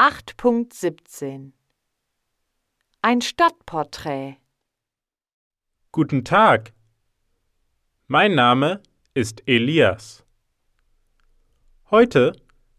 [0.00, 1.52] 8.17
[3.02, 4.38] Ein Stadtporträt
[5.92, 6.72] Guten Tag.
[8.06, 8.82] Mein Name
[9.12, 10.24] ist Elias.
[11.90, 12.32] Heute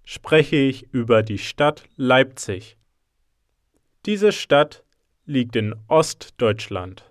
[0.03, 2.79] spreche ich über die Stadt Leipzig.
[4.07, 4.83] Diese Stadt
[5.27, 7.07] liegt in Ostdeutschland.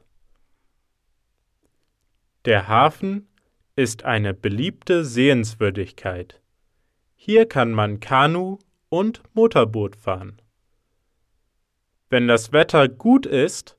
[2.46, 3.29] Der Hafen
[3.77, 6.42] ist eine beliebte Sehenswürdigkeit.
[7.14, 8.58] Hier kann man Kanu
[8.91, 10.43] und Motorboot fahren.
[12.10, 13.78] Wenn das Wetter gut ist,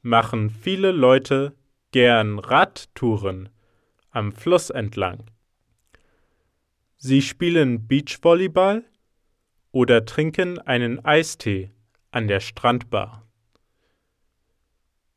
[0.00, 1.54] machen viele Leute
[1.92, 3.50] gern Radtouren
[4.10, 5.30] am Fluss entlang.
[6.96, 8.84] Sie spielen Beachvolleyball
[9.70, 11.70] oder trinken einen Eistee
[12.10, 13.26] an der Strandbar.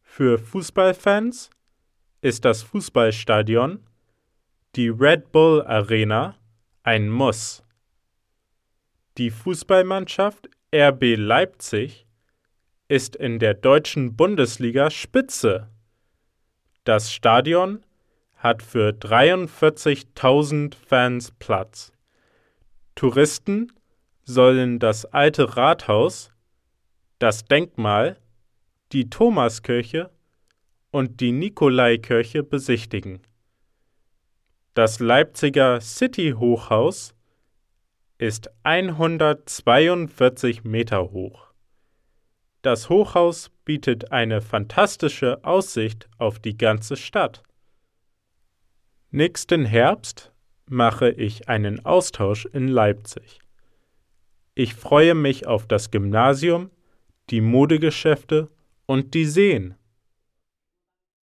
[0.02, 1.50] Für Fußballfans
[2.22, 3.86] ist das Fußballstadion,
[4.76, 6.36] die Red Bull Arena,
[6.84, 7.64] ein Muss.
[9.18, 12.06] Die Fußballmannschaft RB Leipzig
[12.90, 15.70] ist in der deutschen Bundesliga Spitze.
[16.84, 17.86] Das Stadion
[18.36, 21.94] hat für 43.000 Fans Platz.
[22.96, 23.72] Touristen
[24.26, 26.32] sollen das alte Rathaus,
[27.18, 28.20] das Denkmal,
[28.92, 30.12] die Thomaskirche
[30.92, 33.22] und die Nikolaikirche besichtigen.
[34.74, 37.16] Das Leipziger City Hochhaus
[38.18, 41.52] ist 142 Meter hoch.
[42.62, 47.44] Das Hochhaus bietet eine fantastische Aussicht auf die ganze Stadt.
[49.12, 50.32] Nächsten Herbst
[50.68, 53.40] mache ich einen Austausch in Leipzig.
[54.56, 56.72] Ich freue mich auf das Gymnasium,
[57.30, 58.50] die Modegeschäfte
[58.86, 59.76] und die Seen.